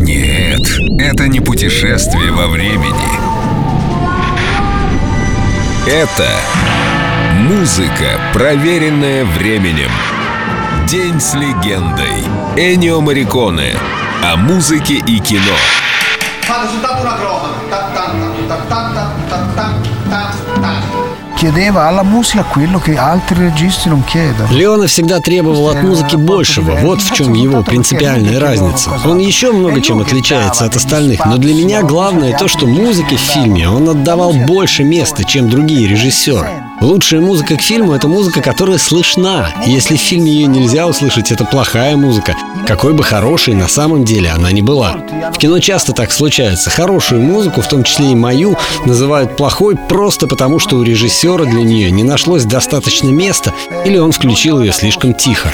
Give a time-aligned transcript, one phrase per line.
[0.00, 0.60] Нет,
[0.98, 3.10] это не путешествие во времени.
[5.86, 6.28] Это
[7.34, 9.90] музыка, проверенная временем.
[10.88, 12.24] День с легендой.
[12.56, 13.76] Энио Мариконе.
[14.22, 15.56] О музыке и кино.
[16.46, 17.50] Cronaca.
[17.70, 18.10] Ta- ta-
[21.40, 24.52] chiedeva alla musica quello che altri registi non chiedono.
[24.52, 26.72] Леона всегда требовал от музыки большего.
[26.82, 28.90] Вот в чем его принципиальная разница.
[29.06, 33.20] Он еще много чем отличается от остальных, но для меня главное то, что музыке в
[33.20, 36.62] фильме он отдавал больше места, чем другие режиссеры.
[36.80, 39.52] Лучшая музыка к фильму— это музыка, которая слышна.
[39.66, 42.34] Если в фильме ее нельзя услышать, это плохая музыка.
[42.66, 44.96] Какой бы хорошей на самом деле она ни была.
[45.34, 46.70] В кино часто так случается.
[46.70, 51.62] Хорошую музыку, в том числе и мою, называют плохой просто потому, что у режиссера для
[51.62, 53.52] нее не нашлось достаточно места
[53.84, 55.52] или он включил ее слишком тихо.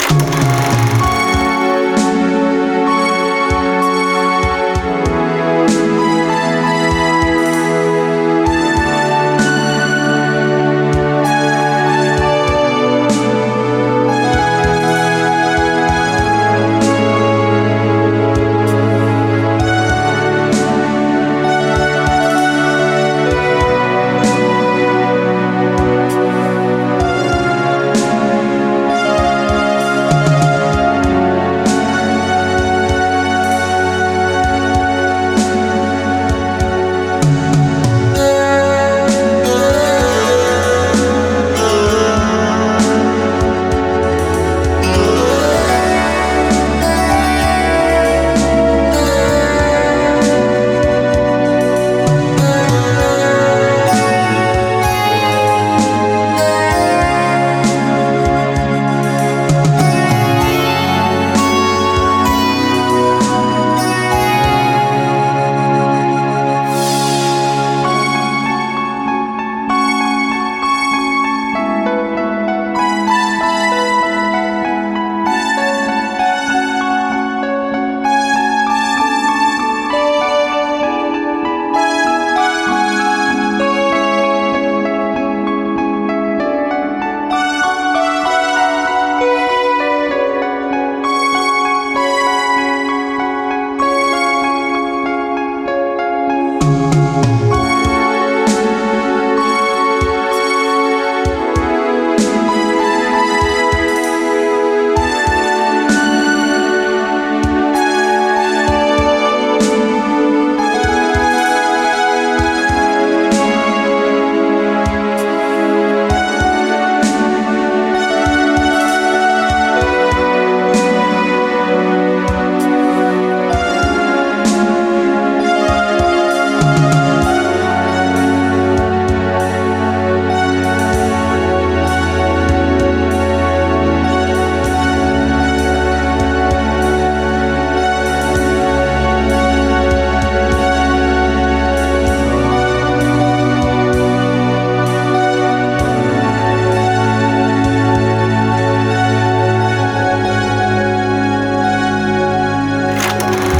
[96.66, 97.55] Música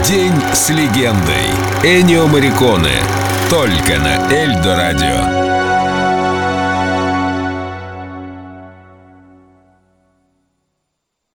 [0.09, 1.51] День с легендой.
[1.83, 3.03] Энио Мариконе.
[3.51, 5.76] Только на Эльдо Радио.